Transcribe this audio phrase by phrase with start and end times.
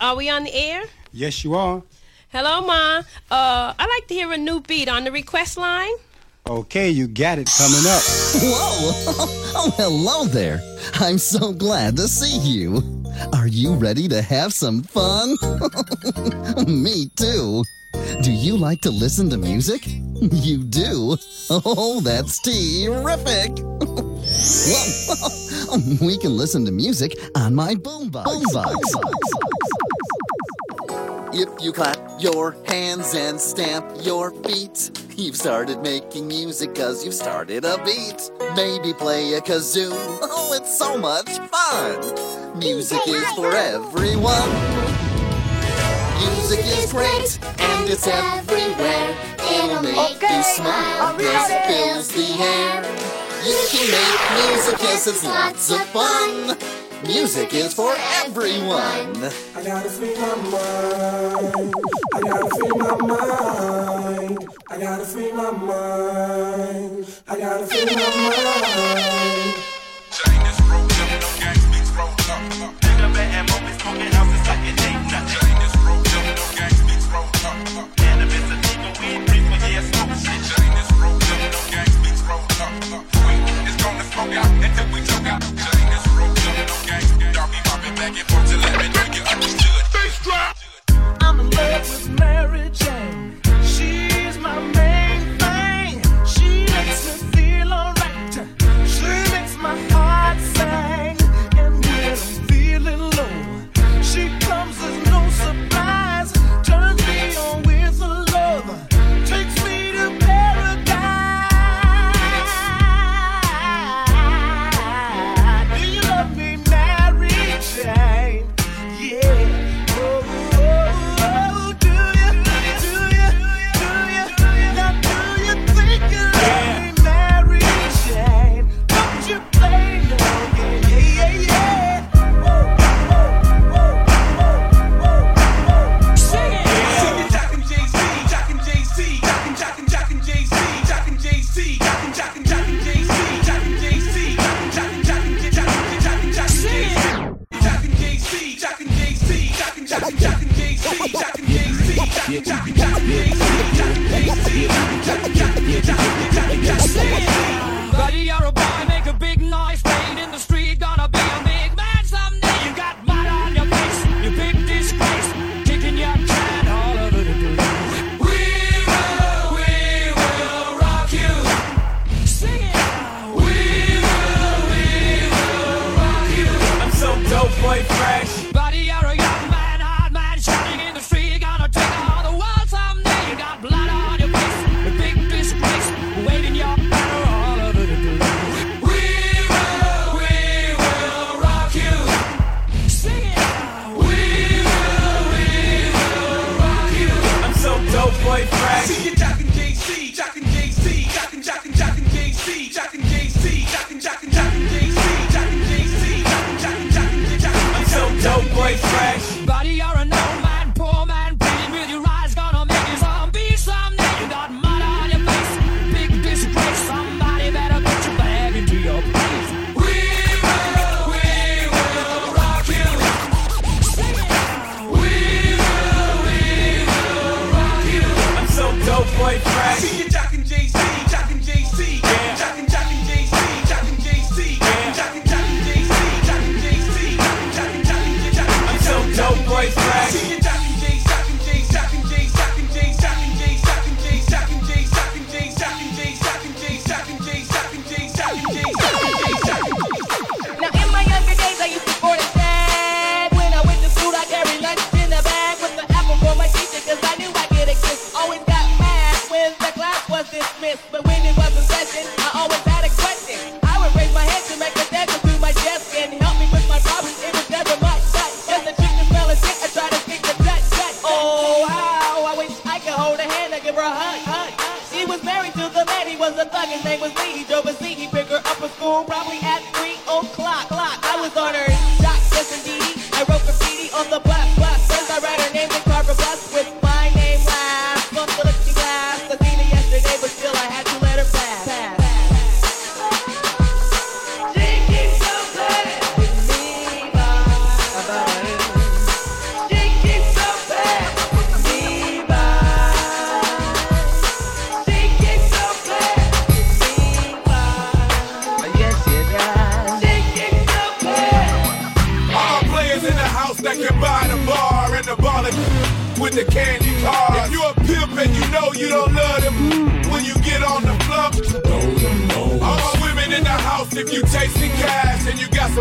[0.00, 0.84] Are we on the air?
[1.12, 1.82] Yes, you are.
[2.30, 3.02] Hello, Ma.
[3.30, 5.92] Uh, I'd like to hear a new beat on the request line.
[6.48, 8.02] Okay, you got it coming up.
[8.42, 9.36] Whoa!
[9.52, 10.60] Oh, hello there.
[11.00, 12.80] I'm so glad to see you.
[13.34, 15.36] Are you ready to have some fun?
[16.66, 17.64] Me too.
[18.22, 19.82] Do you like to listen to music?
[19.86, 21.16] You do?
[21.50, 23.58] Oh, that's terrific!
[24.70, 26.06] Whoa!
[26.06, 28.24] we can listen to music on my boombox.
[28.24, 29.59] boombox.
[31.32, 37.14] If you clap your hands and stamp your feet, you've started making music cause you've
[37.14, 38.32] started a beat.
[38.56, 39.90] Maybe play a kazoo.
[40.22, 42.58] Oh, it's so much fun!
[42.58, 44.50] Music is for everyone.
[46.18, 49.14] Music is great and it's everywhere.
[49.38, 51.14] It'll make you smile.
[51.16, 52.82] it fills the air.
[53.46, 56.89] You can make music, yes, it's lots of fun.
[57.04, 59.16] Music is for everyone.
[59.56, 61.74] I gotta free my mind.
[62.12, 64.48] I gotta free my mind.
[64.68, 67.06] I gotta free my mind.
[67.26, 69.54] I gotta free my mind.
[70.10, 74.39] Chain is up, no up.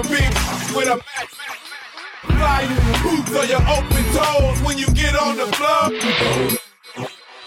[0.03, 0.21] for me
[0.75, 1.33] with a match.
[2.21, 5.91] Fly you hoops or your open toes when you get on the floor.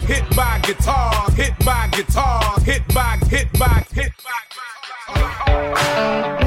[0.01, 4.53] Hit by guitars, hit by guitars, hit by, hit by, hit by.
[4.65, 6.42] Hit by.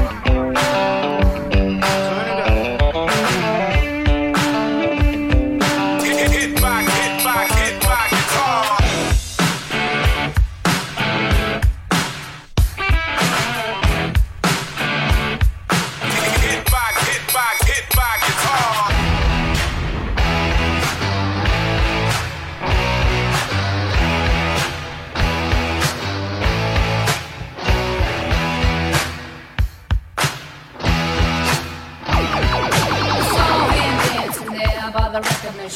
[35.68, 35.72] I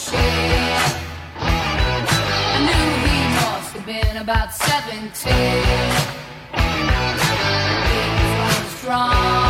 [2.60, 5.32] knew he must have been about 17.
[7.82, 8.06] He
[8.38, 9.49] was strong.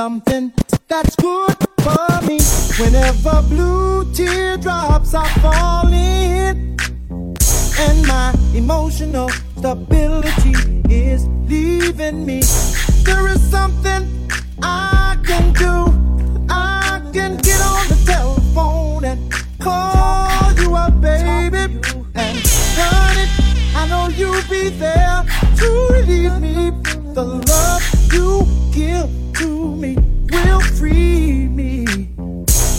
[0.00, 0.50] Something
[0.88, 2.38] that's good for me.
[2.80, 6.78] Whenever blue teardrops are falling,
[7.78, 9.28] and my emotional
[9.58, 10.54] stability
[10.88, 12.40] is leaving me,
[13.04, 14.08] there is something
[14.62, 15.92] I can do.
[16.48, 19.30] I can get on the telephone and
[19.60, 21.78] call you up, baby.
[22.14, 22.38] And
[22.80, 23.28] honey,
[23.76, 25.26] I know you'll be there
[25.58, 26.70] to relieve me.
[27.12, 29.96] The love you give to me
[30.30, 31.84] will free me.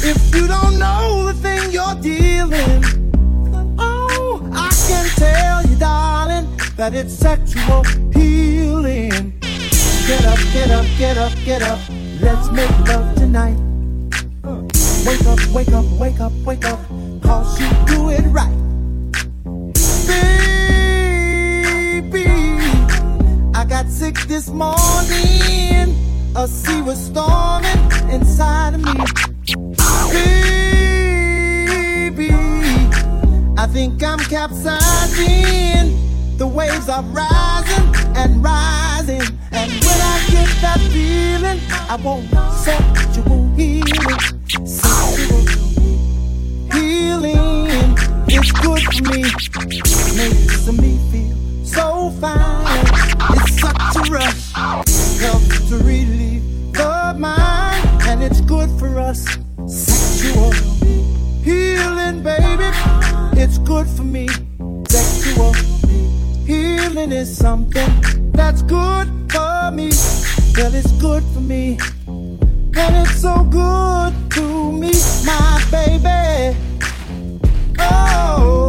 [0.03, 2.83] If you don't know the thing you're dealing,
[3.79, 9.33] oh, I can tell you, darling, that it's sexual healing.
[10.07, 11.79] Get up, get up, get up, get up.
[12.19, 13.57] Let's make love tonight.
[15.05, 16.79] Wake up, wake up, wake up, wake up.
[17.23, 18.57] Cause you do it right.
[22.11, 22.25] Baby,
[23.55, 25.95] I got sick this morning.
[26.33, 28.93] A sea was storming inside of me.
[32.13, 32.31] Baby,
[33.57, 35.97] I think I'm capsizing.
[36.37, 39.21] The waves are rising and rising.
[39.51, 41.59] And when I get that feeling,
[41.89, 42.29] I want
[42.63, 44.19] sexual healing.
[44.65, 45.45] Sexual
[46.71, 47.97] healing
[48.29, 49.21] is good for me.
[50.15, 52.90] Makes me feel so fine.
[53.79, 54.51] A rush.
[55.19, 58.01] Helps to relieve the mind.
[58.03, 59.25] And it's good for us.
[59.67, 60.51] Sexual
[61.43, 62.69] healing, baby.
[63.39, 64.27] It's good for me.
[64.89, 65.53] Sexual
[66.45, 69.91] healing is something that's good for me.
[70.57, 71.77] Well, it's good for me.
[72.07, 74.91] And it's so good to me,
[75.25, 76.57] my baby.
[77.79, 78.60] Oh,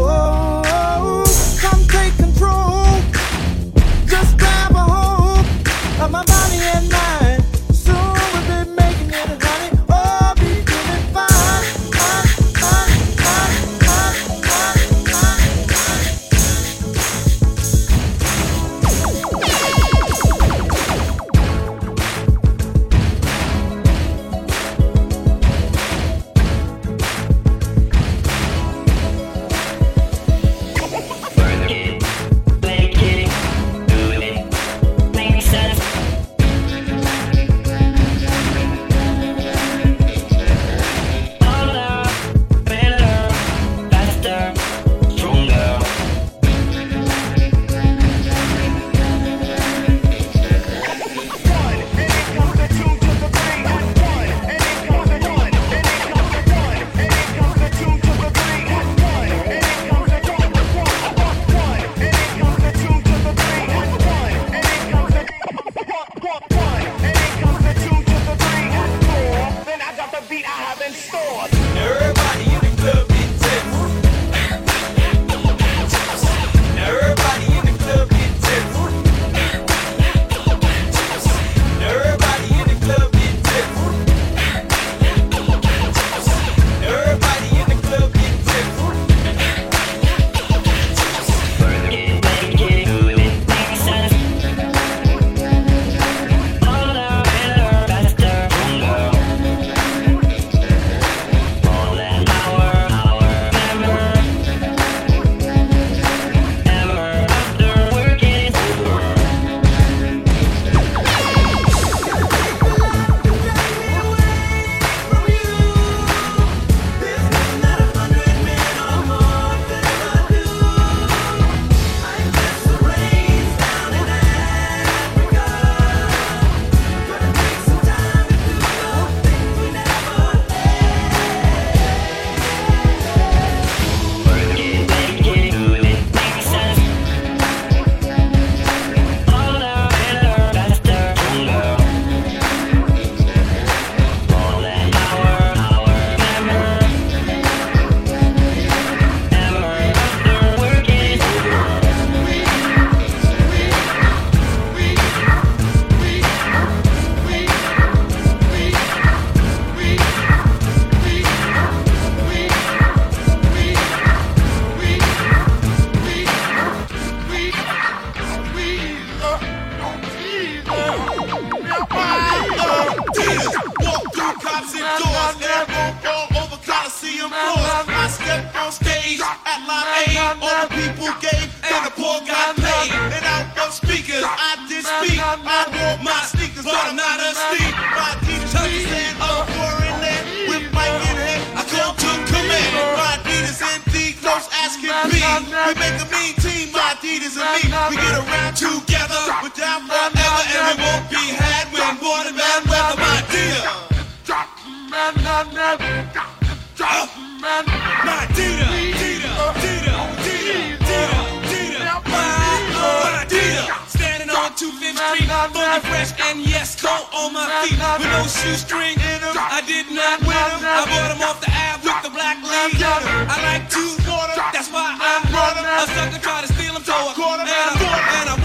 [215.81, 219.35] fresh and yes, cold on my feet with no shoestring in them.
[219.37, 220.61] I did not win them.
[220.63, 222.77] I bought them off the Ave with the black lead.
[222.83, 225.67] I like to water, that's why I brought them.
[225.67, 228.42] A sucker tried to steal them, so I caught him and I, and I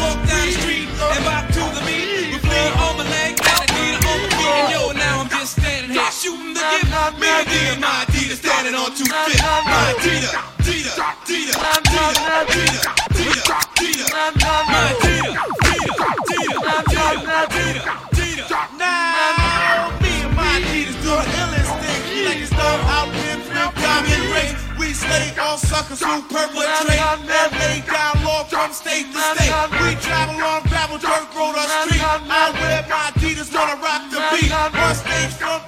[6.77, 7.49] shooting the gift.
[7.49, 9.41] Me and my Adidas standing on two feet.
[9.41, 14.51] My Adidas, Adidas, Adidas, Adidas, Adidas, Adidas, Adidas, my
[14.93, 18.49] Adidas, Adidas, Adidas, Adidas, Adidas.
[18.77, 22.25] Now, me and my Adidas do the illest thing.
[22.25, 24.55] Like it's no outfit, flip, diamond race.
[24.77, 29.53] We slay all suckers who perpetrate and lay down law from state to state.
[29.81, 32.01] We travel on gravel, dirt road, or street.
[32.01, 34.51] I wear my Adidas, wanna rock the beat.
[34.51, 35.66] On stage, every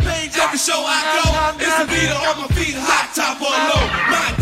[0.60, 1.24] show I go.
[1.64, 3.88] It's a Adidas on my feet, hot top or low.
[4.12, 4.36] My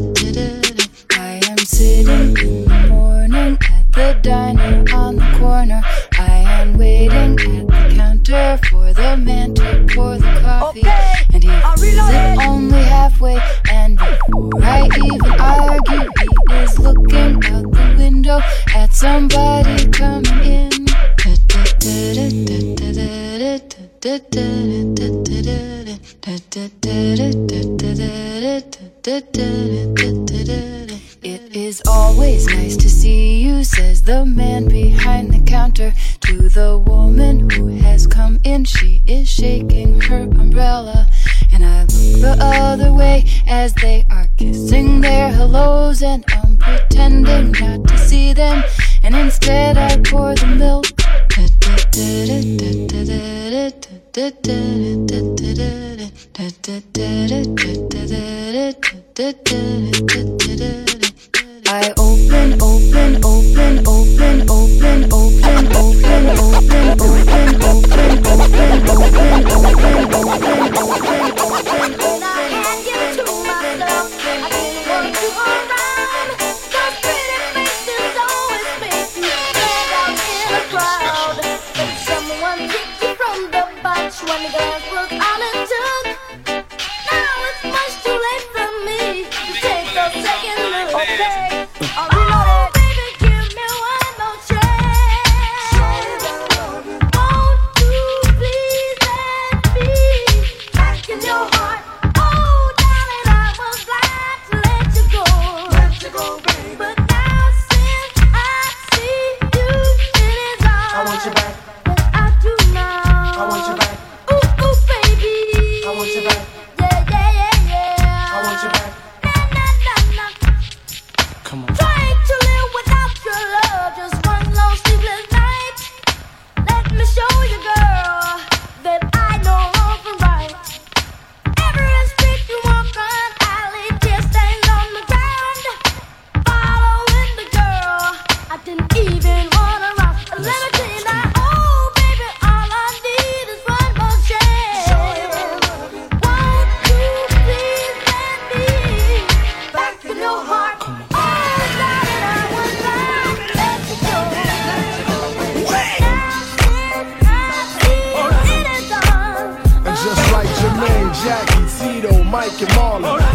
[0.00, 5.82] Adidas, I am sitting in the morning at the diner on the corner.
[6.18, 7.63] I am waiting
[8.56, 10.82] counter for the man to pour the coffee.
[11.32, 13.38] And he fills it only halfway.
[13.70, 18.40] And before I even argue, he is looking out the window
[18.74, 20.64] at somebody coming in.
[84.34, 85.33] when the girls look up.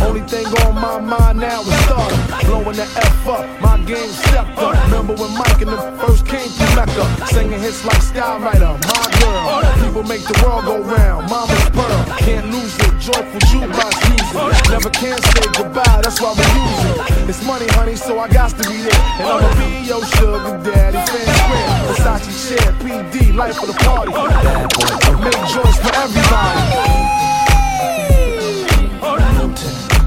[0.01, 2.19] Only thing on my mind now is starting.
[2.47, 4.75] Blowing the F up, my game stepped up.
[4.85, 7.05] Remember when Mike and them first came to Mecca?
[7.27, 9.85] Singing hits like Style Writer, my girl.
[9.85, 12.05] People make the world go round, mama's pearl.
[12.19, 14.69] Can't lose it, joyful jukebox music.
[14.69, 17.29] Never can say goodbye, that's why we use it.
[17.29, 19.01] It's money, honey, so I got to be there.
[19.19, 21.69] And I'ma be your sugar daddy, fan square.
[21.89, 24.11] Versace share, PD, life for the party.
[25.23, 27.28] Make joints for everybody
[29.61, 29.98] mountain.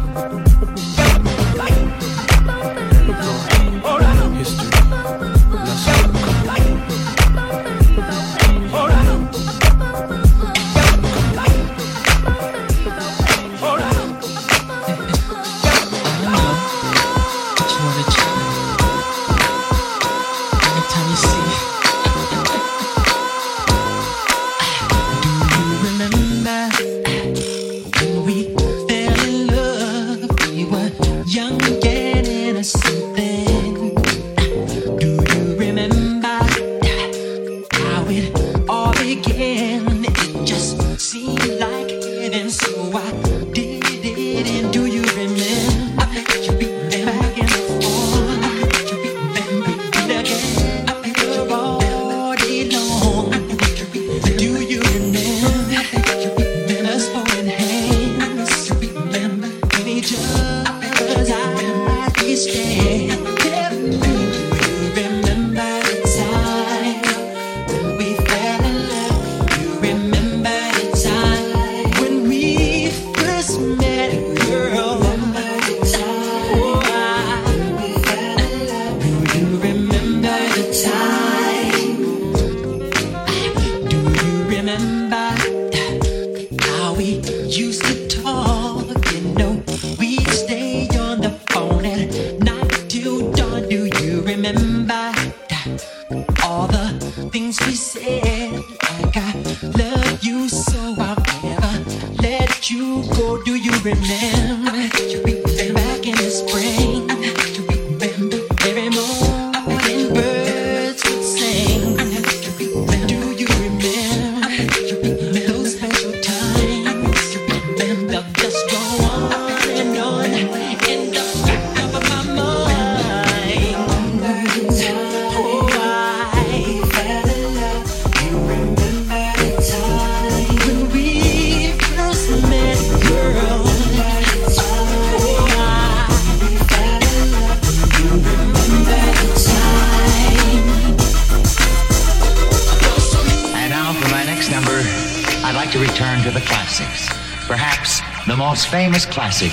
[148.49, 149.53] most famous classic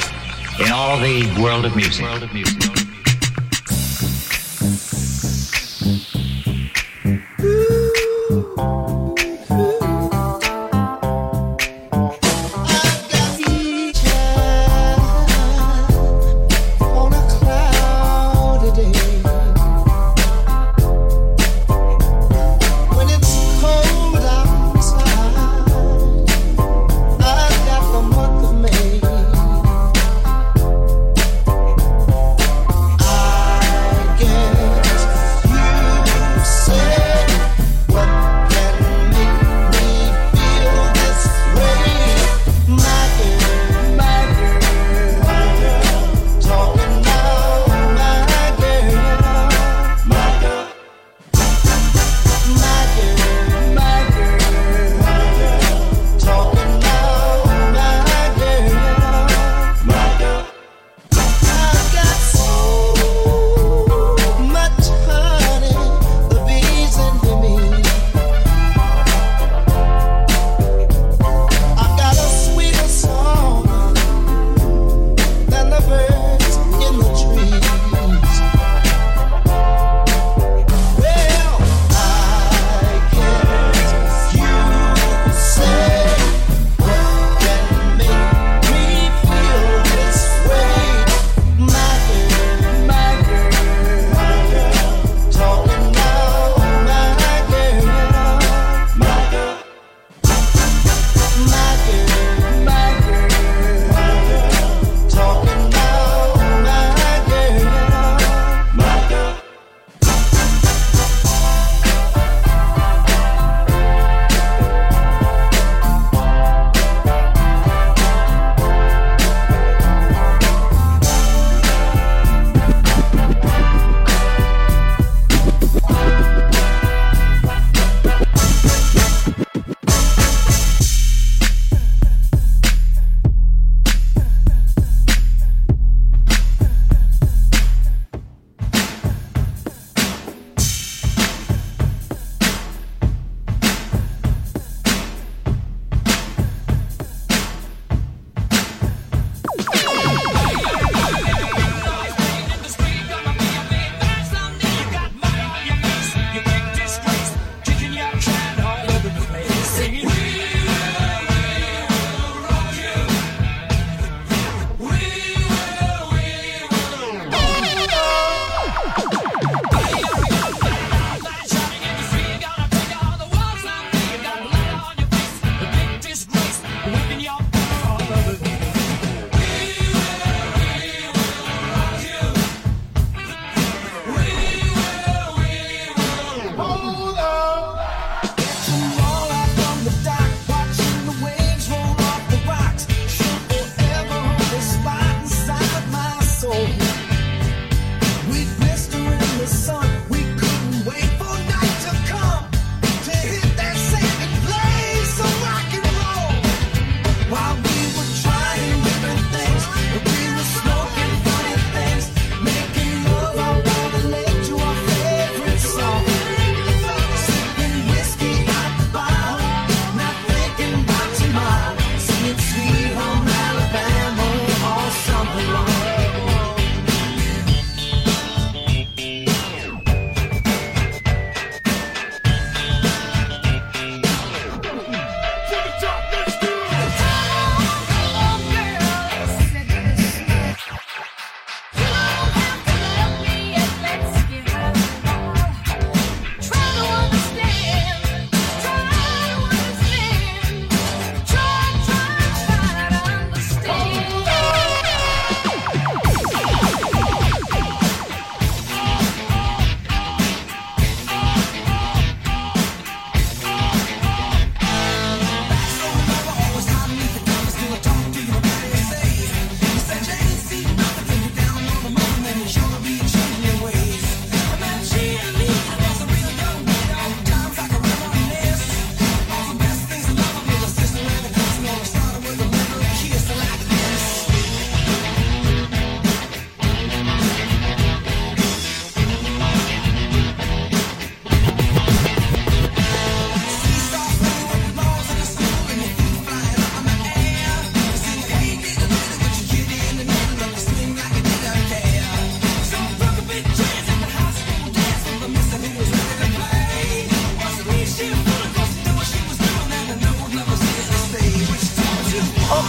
[0.59, 2.03] in all the world of music.
[2.03, 2.78] World of music.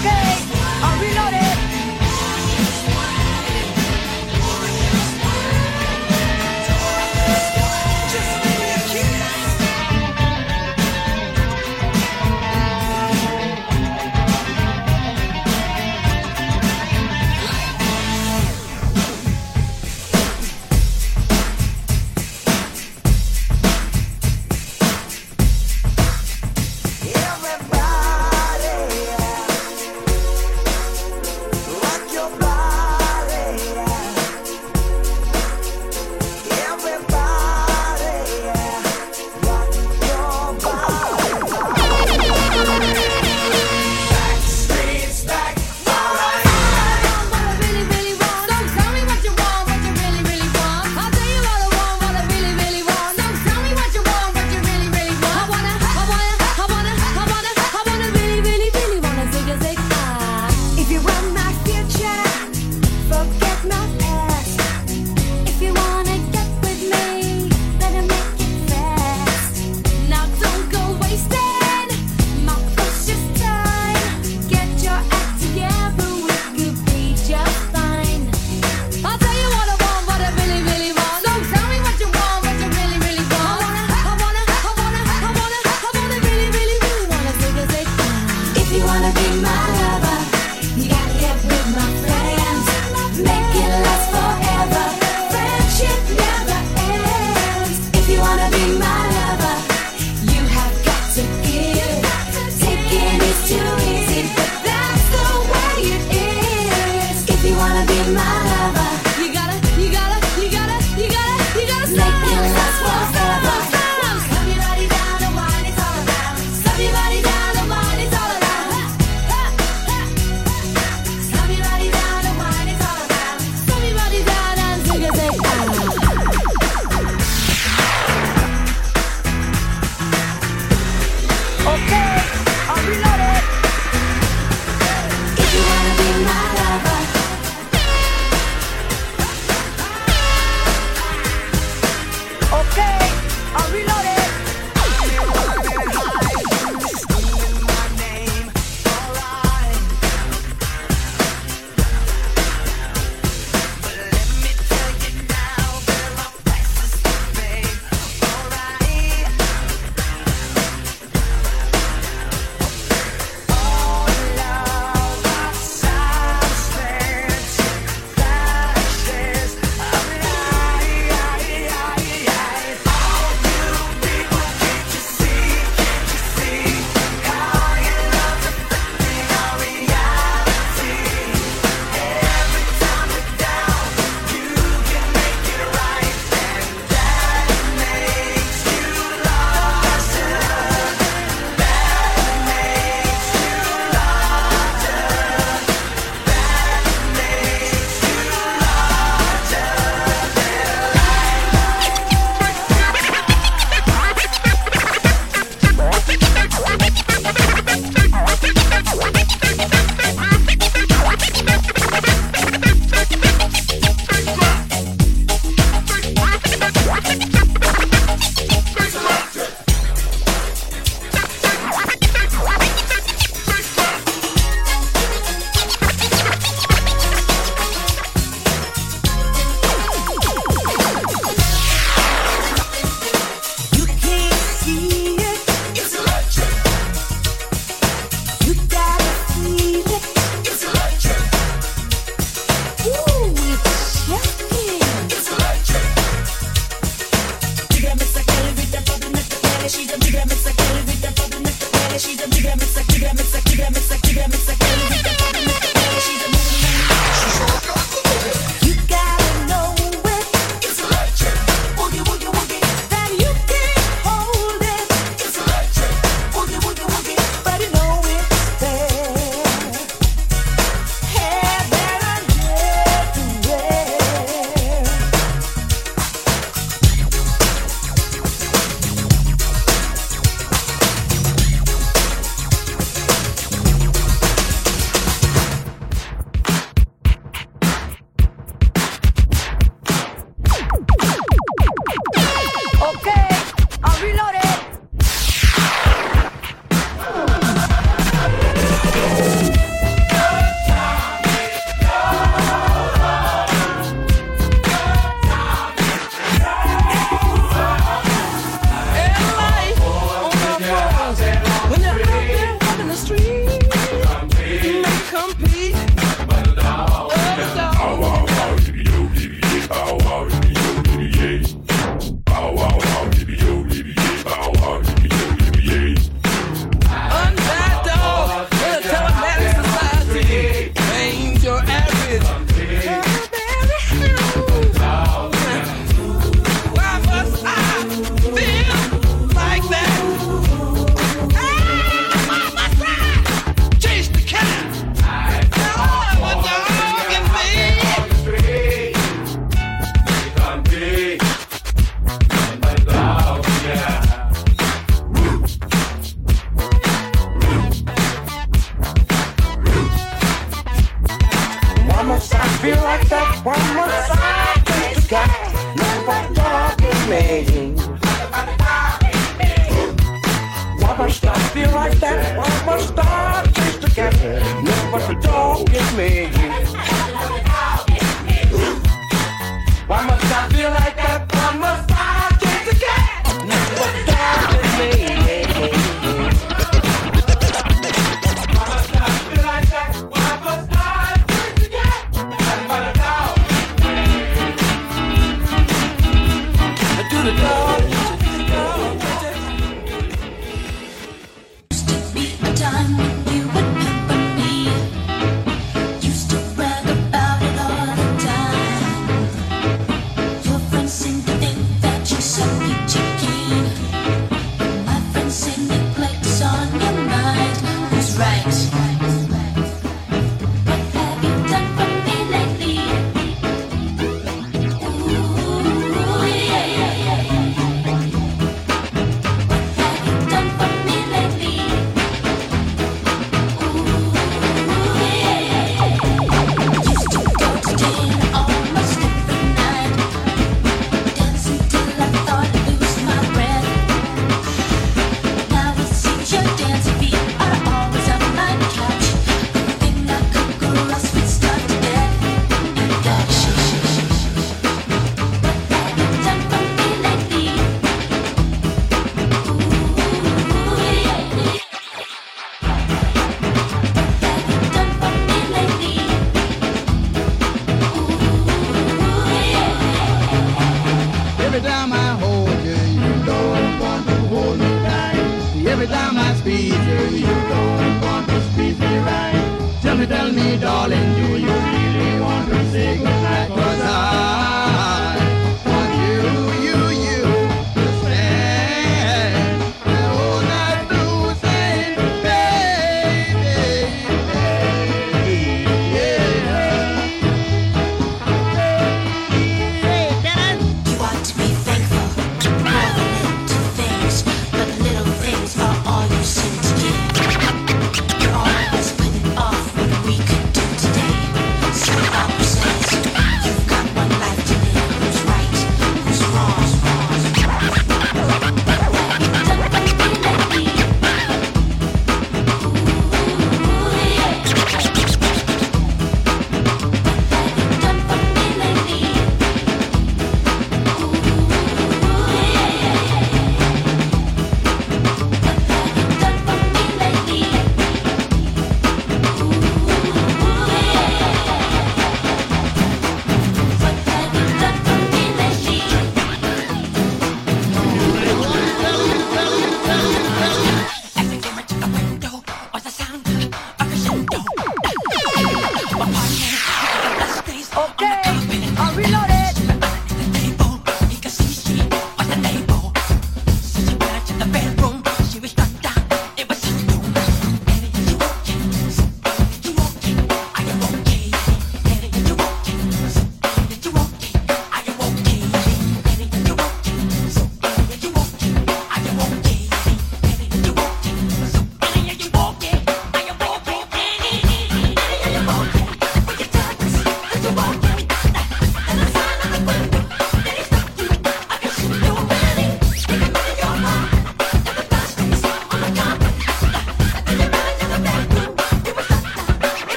[0.00, 0.57] okay.